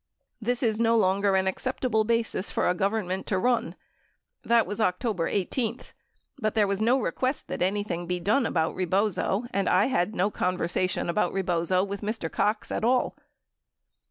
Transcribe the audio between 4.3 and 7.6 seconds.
That was October 18. But there AA as no request